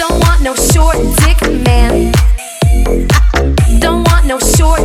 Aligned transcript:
Don't 0.00 0.18
want 0.20 0.40
no 0.40 0.54
short 0.54 0.96
dick 1.18 1.42
man. 1.62 2.10
Don't 3.80 4.02
want 4.08 4.24
no 4.24 4.38
short. 4.38 4.79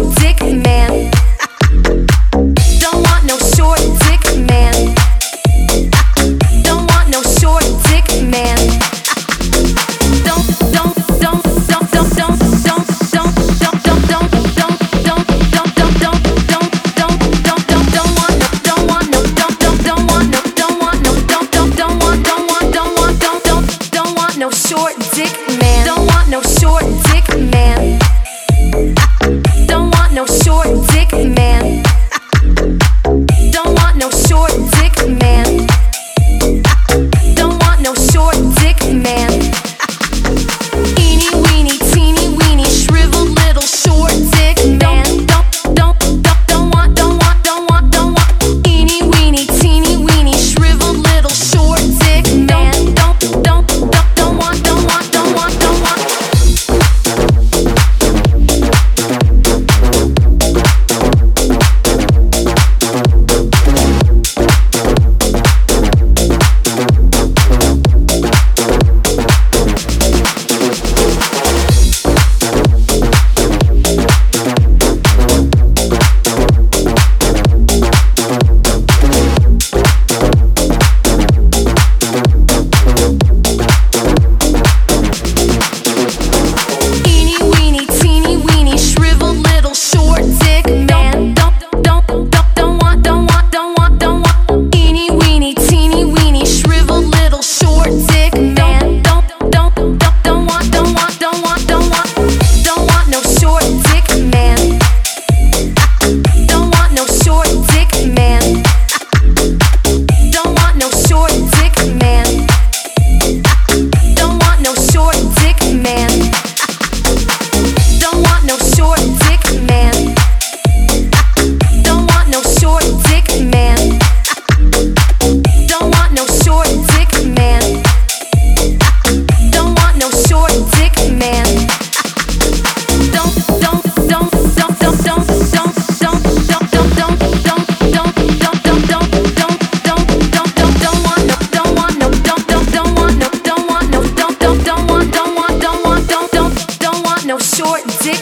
no 147.25 147.40
short 147.40 147.81
dick. 148.03 148.22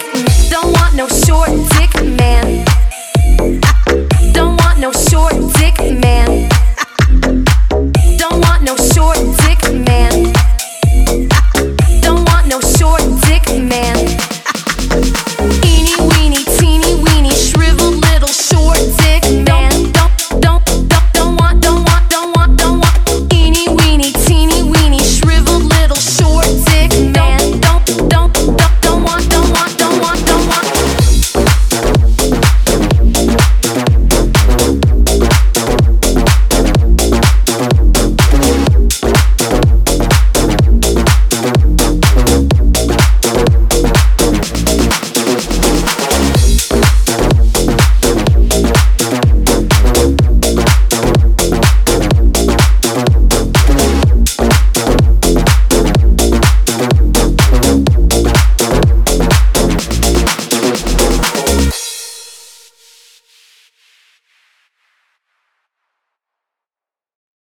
Don't 0.50 0.72
want 0.72 0.96
no 0.96 1.08
short 1.08 1.50